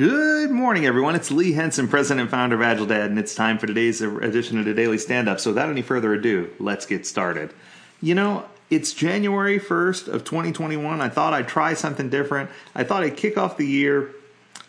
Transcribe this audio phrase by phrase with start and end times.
[0.00, 1.14] Good morning, everyone.
[1.14, 4.58] It's Lee Henson, president and founder of Agile Dad, and it's time for today's edition
[4.58, 5.38] of the Daily Stand Up.
[5.40, 7.52] So, without any further ado, let's get started.
[8.00, 11.02] You know, it's January 1st of 2021.
[11.02, 12.48] I thought I'd try something different.
[12.74, 14.14] I thought I'd kick off the year,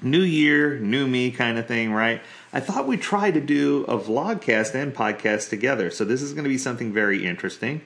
[0.02, 2.22] new year, new me kind of thing, right?
[2.52, 5.92] I thought we'd try to do a vlogcast and podcast together.
[5.92, 7.84] So, this is going to be something very interesting.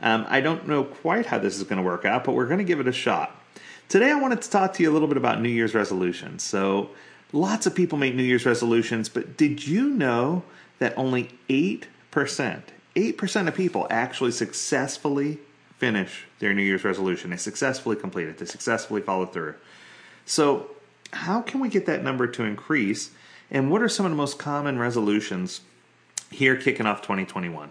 [0.00, 2.58] Um, I don't know quite how this is going to work out, but we're going
[2.58, 3.37] to give it a shot.
[3.88, 6.42] Today, I wanted to talk to you a little bit about New Year's resolutions.
[6.42, 6.90] So,
[7.32, 10.42] lots of people make New Year's resolutions, but did you know
[10.78, 11.86] that only 8%,
[12.94, 15.38] 8% of people actually successfully
[15.78, 17.30] finish their New Year's resolution?
[17.30, 19.54] They successfully complete it, they successfully follow through.
[20.26, 20.68] So,
[21.14, 23.12] how can we get that number to increase?
[23.50, 25.62] And what are some of the most common resolutions
[26.30, 27.70] here kicking off 2021?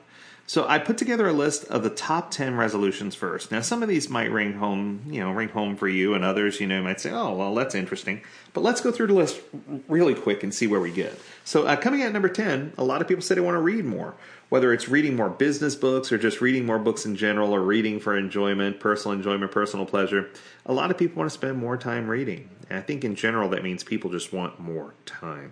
[0.49, 3.51] So I put together a list of the top 10 resolutions first.
[3.51, 6.61] Now some of these might ring home, you know, ring home for you and others,
[6.61, 8.21] you know, might say, "Oh, well, that's interesting."
[8.53, 9.41] But let's go through the list
[9.89, 11.19] really quick and see where we get.
[11.43, 13.83] So uh, coming at number 10, a lot of people say they want to read
[13.83, 14.15] more,
[14.47, 17.99] whether it's reading more business books or just reading more books in general or reading
[17.99, 20.29] for enjoyment, personal enjoyment, personal pleasure.
[20.65, 22.49] A lot of people want to spend more time reading.
[22.69, 25.51] And I think in general that means people just want more time.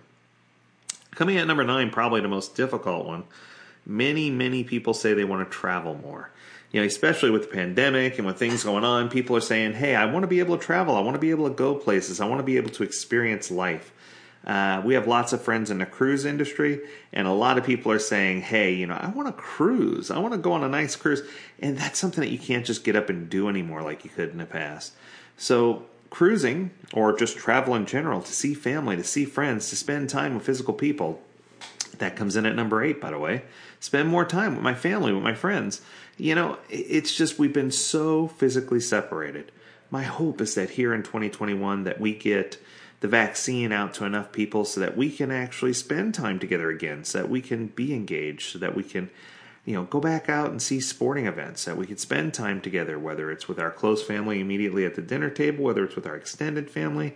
[1.14, 3.24] Coming at number 9, probably the most difficult one
[3.86, 6.30] many, many people say they want to travel more.
[6.72, 9.94] You know, especially with the pandemic and with things going on, people are saying, "Hey,
[9.94, 10.96] I want to be able to travel.
[10.96, 12.20] I want to be able to go places.
[12.20, 13.92] I want to be able to experience life."
[14.46, 16.80] Uh, we have lots of friends in the cruise industry,
[17.12, 20.10] and a lot of people are saying, "Hey, you know, I want to cruise.
[20.10, 21.22] I want to go on a nice cruise,"
[21.60, 24.30] and that's something that you can't just get up and do anymore like you could
[24.30, 24.92] in the past.
[25.36, 30.10] So, cruising or just travel in general to see family, to see friends, to spend
[30.10, 31.22] time with physical people,
[31.98, 33.42] that comes in at number eight, by the way.
[33.80, 35.80] Spend more time with my family, with my friends.
[36.16, 39.52] You know, it's just we've been so physically separated.
[39.90, 42.58] My hope is that here in 2021 that we get
[43.00, 47.04] the vaccine out to enough people so that we can actually spend time together again,
[47.04, 49.10] so that we can be engaged, so that we can,
[49.64, 52.98] you know, go back out and see sporting events, that we can spend time together,
[52.98, 56.16] whether it's with our close family immediately at the dinner table, whether it's with our
[56.16, 57.14] extended family,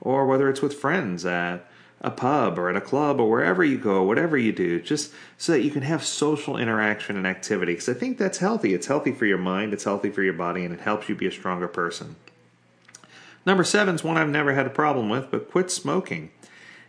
[0.00, 1.68] or whether it's with friends at
[2.00, 5.52] a pub or at a club or wherever you go, whatever you do, just so
[5.52, 7.72] that you can have social interaction and activity.
[7.72, 8.74] Because I think that's healthy.
[8.74, 11.26] It's healthy for your mind, it's healthy for your body, and it helps you be
[11.26, 12.16] a stronger person.
[13.44, 16.30] Number seven is one I've never had a problem with, but quit smoking.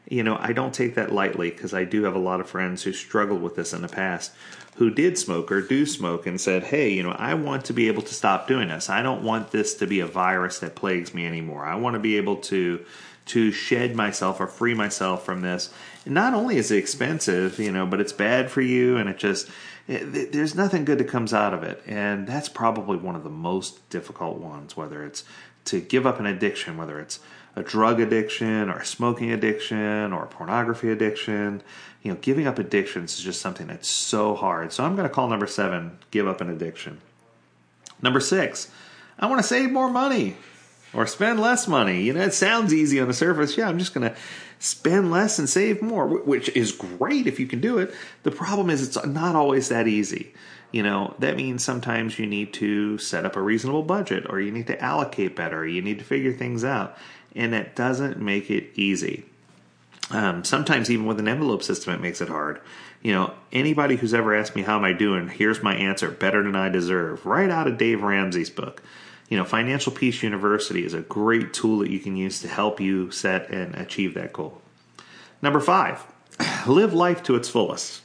[0.09, 2.84] You know, I don't take that lightly because I do have a lot of friends
[2.84, 4.31] who struggled with this in the past
[4.78, 7.88] who did smoke or do smoke and said, hey, you know, I want to be
[7.88, 8.91] able to stop doing this.
[8.91, 11.66] I don't want this to be a virus that plagues me anymore.
[11.66, 12.85] I want to be able to
[13.27, 15.69] to shed myself or free myself from this.
[16.05, 19.17] And not only is it expensive, you know, but it's bad for you and it
[19.17, 19.49] just
[19.88, 21.81] it, there's nothing good that comes out of it.
[21.85, 25.23] And that's probably one of the most difficult ones whether it's
[25.65, 27.19] to give up an addiction, whether it's
[27.55, 31.61] a drug addiction or a smoking addiction or pornography addiction.
[32.03, 34.71] You know, giving up addictions is just something that's so hard.
[34.71, 37.01] So I'm going to call number 7 give up an addiction.
[38.01, 38.71] Number 6,
[39.19, 40.38] I want to save more money
[40.93, 42.03] or spend less money.
[42.03, 43.57] You know, it sounds easy on the surface.
[43.57, 44.15] Yeah, I'm just going to
[44.59, 47.93] spend less and save more, which is great if you can do it.
[48.23, 50.33] The problem is it's not always that easy.
[50.71, 54.51] You know, that means sometimes you need to set up a reasonable budget or you
[54.51, 56.97] need to allocate better, you need to figure things out.
[57.35, 59.25] And that doesn't make it easy.
[60.09, 62.61] Um, sometimes even with an envelope system, it makes it hard.
[63.01, 66.43] You know, anybody who's ever asked me how am I doing, here's my answer: better
[66.43, 67.25] than I deserve.
[67.25, 68.81] Right out of Dave Ramsey's book
[69.29, 72.79] you know, Financial Peace University is a great tool that you can use to help
[72.79, 74.61] you set and achieve that goal.
[75.41, 76.05] Number five,
[76.67, 78.01] live life to its fullest.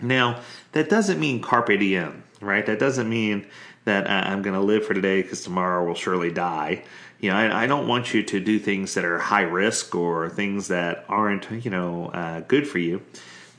[0.00, 0.40] Now,
[0.72, 2.64] that doesn't mean carpe diem, right?
[2.66, 3.46] That doesn't mean
[3.84, 6.84] that uh, I'm going to live for today because tomorrow will surely die.
[7.20, 10.30] You know, I, I, don't want you to do things that are high risk or
[10.30, 13.02] things that aren't, you know, uh, good for you.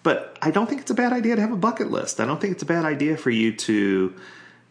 [0.04, 2.20] But I don't think it's a bad idea to have a bucket list.
[2.20, 4.16] I don't think it's a bad idea for you to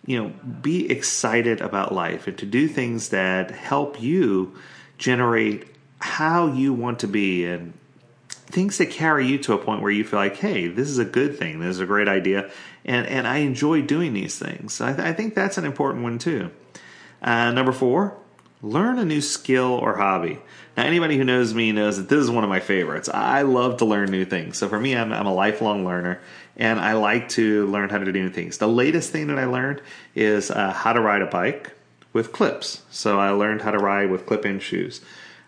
[0.06, 0.28] you know,
[0.62, 4.54] be excited about life and to do things that help you
[4.98, 5.66] generate
[6.00, 7.74] how you want to be and
[8.28, 11.04] things that carry you to a point where you feel like, hey, this is a
[11.04, 12.50] good thing, this is a great idea,
[12.84, 14.80] and and I enjoy doing these things.
[14.80, 16.50] I, th- I think that's an important one too.
[17.22, 18.16] Uh, number four,
[18.62, 20.38] learn a new skill or hobby.
[20.76, 23.08] Now, anybody who knows me knows that this is one of my favorites.
[23.08, 24.58] I love to learn new things.
[24.58, 26.20] So for me, I'm, I'm a lifelong learner,
[26.56, 28.58] and I like to learn how to do new things.
[28.58, 29.82] The latest thing that I learned
[30.14, 31.72] is uh, how to ride a bike
[32.12, 32.82] with clips.
[32.90, 35.00] So I learned how to ride with clip-in shoes.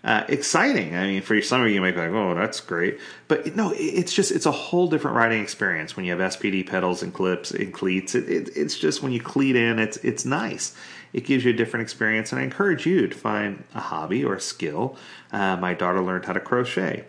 [0.04, 0.96] Uh, exciting.
[0.96, 3.72] I mean, for some of you, you might be like, "Oh, that's great," but no,
[3.76, 7.52] it's just it's a whole different riding experience when you have SPD pedals and clips
[7.52, 8.16] and cleats.
[8.16, 10.74] It, it, it's just when you cleat in, it's it's nice,
[11.12, 14.34] It gives you a different experience, and I encourage you to find a hobby or
[14.34, 14.96] a skill.
[15.30, 17.04] Uh, my daughter learned how to crochet.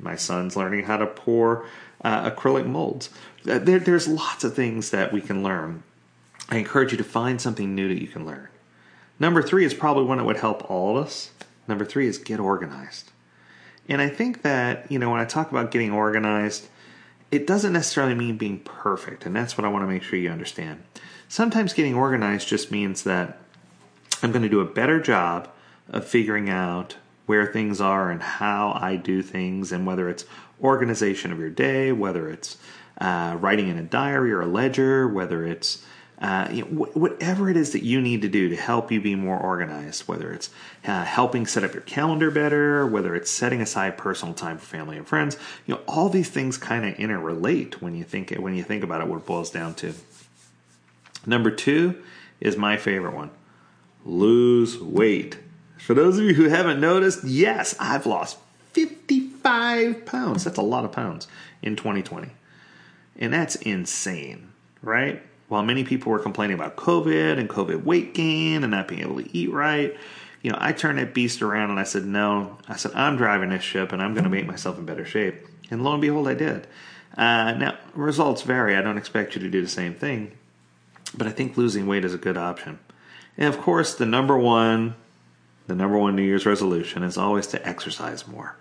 [0.00, 1.64] My son's learning how to pour
[2.02, 3.08] uh, acrylic molds.
[3.48, 5.84] Uh, there, there's lots of things that we can learn.
[6.48, 8.48] I encourage you to find something new that you can learn.
[9.20, 11.30] Number three is probably one that would help all of us.
[11.68, 13.10] Number three is get organized.
[13.88, 16.68] And I think that, you know, when I talk about getting organized,
[17.30, 19.26] it doesn't necessarily mean being perfect.
[19.26, 20.82] And that's what I want to make sure you understand.
[21.28, 23.38] Sometimes getting organized just means that
[24.22, 25.48] I'm going to do a better job
[25.88, 30.24] of figuring out where things are and how I do things, and whether it's
[30.60, 32.56] organization of your day, whether it's
[33.00, 35.84] uh, writing in a diary or a ledger, whether it's
[36.22, 39.00] uh, you know, wh- whatever it is that you need to do to help you
[39.00, 40.50] be more organized, whether it's
[40.86, 44.96] uh, helping set up your calendar better, whether it's setting aside personal time for family
[44.96, 45.36] and friends,
[45.66, 49.00] you know, all these things kind of interrelate when you think when you think about
[49.00, 49.08] it.
[49.08, 49.94] What it boils down to.
[51.26, 52.00] Number two
[52.38, 53.30] is my favorite one:
[54.04, 55.38] lose weight.
[55.78, 58.38] For those of you who haven't noticed, yes, I've lost
[58.74, 60.44] 55 pounds.
[60.44, 61.26] That's a lot of pounds
[61.62, 62.30] in 2020.
[63.18, 65.20] And that's insane, right?
[65.52, 69.22] While many people were complaining about COVID and COVID weight gain and not being able
[69.22, 69.94] to eat right,
[70.40, 73.50] you know, I turned that beast around and I said, no, I said, I'm driving
[73.50, 75.46] this ship and I'm going to make myself in better shape.
[75.70, 76.66] And lo and behold, I did.
[77.18, 78.74] Uh, now, results vary.
[78.74, 80.32] I don't expect you to do the same thing,
[81.14, 82.78] but I think losing weight is a good option.
[83.36, 84.94] And of course, the number one,
[85.66, 88.56] the number one New Year's resolution is always to exercise more.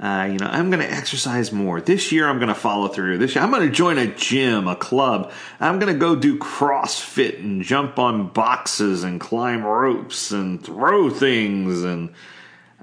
[0.00, 1.80] Uh, you know, I'm going to exercise more.
[1.80, 3.18] This year, I'm going to follow through.
[3.18, 5.32] This year, I'm going to join a gym, a club.
[5.58, 11.10] I'm going to go do CrossFit and jump on boxes and climb ropes and throw
[11.10, 12.10] things and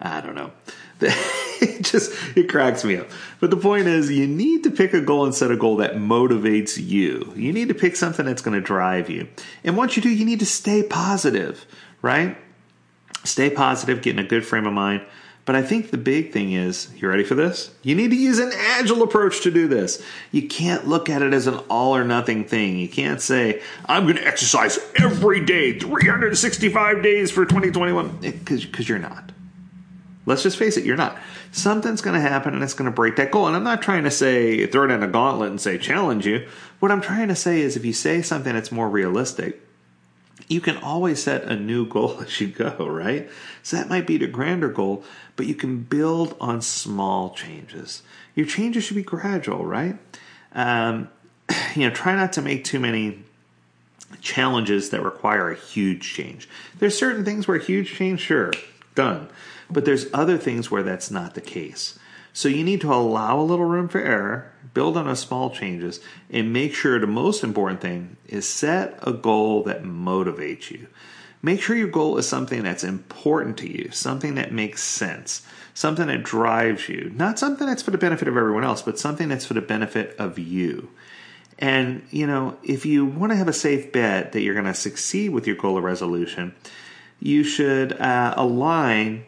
[0.01, 0.51] I don't know.
[0.99, 3.07] it just it cracks me up.
[3.39, 5.95] But the point is, you need to pick a goal and set a goal that
[5.95, 7.33] motivates you.
[7.35, 9.27] You need to pick something that's going to drive you.
[9.63, 11.65] And once you do, you need to stay positive,
[12.01, 12.37] right?
[13.23, 15.05] Stay positive, get in a good frame of mind
[15.45, 17.69] but I think the big thing is, you ready for this?
[17.83, 20.03] You need to use an agile approach to do this.
[20.31, 22.79] You can't look at it as an all or nothing thing.
[22.79, 28.83] You can't say, I'm going to exercise every day, 365 days for 2021, because eh,
[28.85, 29.31] you're not.
[30.25, 31.15] Let's just face it, you're not.
[31.51, 33.45] Something's going to happen and it's going to break that goal.
[33.45, 36.47] And I'm not trying to say, throw it in a gauntlet and say, challenge you.
[36.79, 39.61] What I'm trying to say is, if you say something that's more realistic,
[40.47, 43.29] you can always set a new goal as you go, right?
[43.63, 45.03] So that might be the grander goal,
[45.35, 48.03] but you can build on small changes.
[48.35, 49.97] Your changes should be gradual, right?
[50.53, 51.09] Um,
[51.75, 53.19] you know, try not to make too many
[54.21, 56.47] challenges that require a huge change.
[56.79, 58.51] There's certain things where huge change, sure,
[58.93, 59.29] done.
[59.69, 61.97] But there's other things where that's not the case.
[62.33, 66.51] So you need to allow a little room for error, build on small changes, and
[66.51, 70.87] make sure the most important thing is set a goal that motivates you.
[71.41, 76.07] Make sure your goal is something that's important to you, something that makes sense, something
[76.07, 79.45] that drives you, not something that's for the benefit of everyone else, but something that's
[79.45, 80.89] for the benefit of you.
[81.57, 84.73] And, you know, if you want to have a safe bet that you're going to
[84.73, 86.53] succeed with your goal of resolution,
[87.19, 89.23] you should uh, align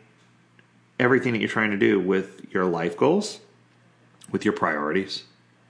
[1.00, 3.40] everything that you're trying to do with your life goals,
[4.32, 5.24] with your priorities,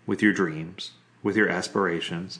[0.06, 0.91] with your dreams,
[1.21, 2.39] with your aspirations.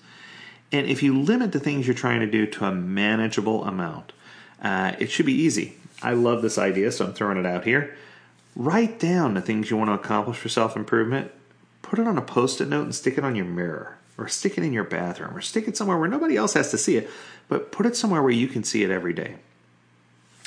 [0.72, 4.14] And if you limit the things you're trying to do to a manageable amount,
[4.62, 5.78] uh, it should be easy.
[6.02, 7.96] I love this idea, so I'm throwing it out here.
[8.56, 11.32] Write down the things you want to accomplish for self improvement,
[11.82, 14.58] put it on a post it note, and stick it on your mirror, or stick
[14.58, 17.10] it in your bathroom, or stick it somewhere where nobody else has to see it,
[17.48, 19.36] but put it somewhere where you can see it every day.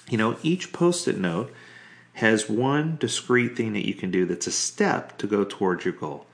[0.09, 1.53] You know, each post it note
[2.21, 5.95] has one discrete thing that you can do that's a step to go towards your
[5.95, 6.27] goal.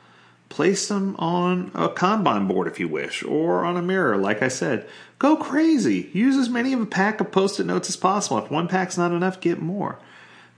[0.49, 4.49] Place them on a Kanban board if you wish, or on a mirror, like I
[4.49, 4.87] said.
[5.19, 6.09] Go crazy.
[6.13, 8.39] Use as many of a pack of post it notes as possible.
[8.39, 9.99] If one pack's not enough, get more.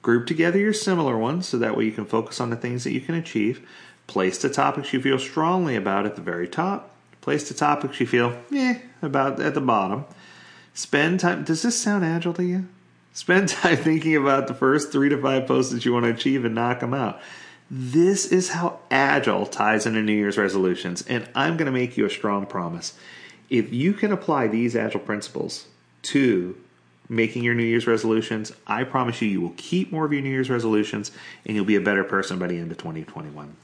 [0.03, 2.93] Group together your similar ones so that way you can focus on the things that
[2.93, 3.67] you can achieve.
[4.07, 6.95] Place the topics you feel strongly about at the very top.
[7.21, 10.05] Place the topics you feel, eh, about at the bottom.
[10.75, 11.45] Spend time.
[11.45, 12.67] Does this sound agile to you?
[13.19, 16.45] Spend time thinking about the first three to five posts that you want to achieve
[16.45, 17.21] and knock them out.
[17.69, 21.05] This is how agile ties into New Year's resolutions.
[21.09, 22.97] And I'm going to make you a strong promise.
[23.51, 25.67] If you can apply these agile principles
[26.03, 26.57] to
[27.09, 30.31] making your New Year's resolutions, I promise you, you will keep more of your New
[30.31, 31.11] Year's resolutions
[31.45, 33.57] and you'll be a better person by the end of 2021.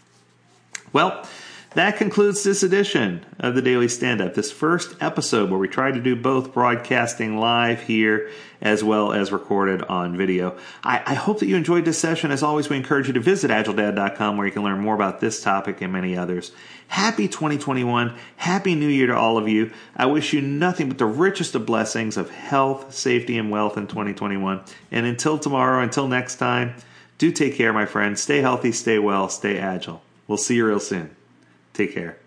[0.92, 1.28] Well,
[1.74, 5.90] That concludes this edition of the Daily Stand Up, this first episode where we try
[5.90, 8.30] to do both broadcasting live here
[8.62, 10.56] as well as recorded on video.
[10.84, 12.30] I, I, hope that you enjoyed this session.
[12.30, 15.42] As always, we encourage you to visit agiledad.com where you can learn more about this
[15.42, 16.52] topic and many others.
[16.86, 18.16] Happy 2021.
[18.36, 19.72] Happy New Year to all of you.
[19.96, 23.88] I wish you nothing but the richest of blessings of health, safety, and wealth in
[23.88, 24.62] 2021.
[24.92, 26.76] And until tomorrow, until next time,
[27.18, 28.22] do take care, my friends.
[28.22, 30.02] Stay healthy, stay well, stay agile.
[30.28, 31.16] We'll see you real soon.
[31.74, 32.23] Take care.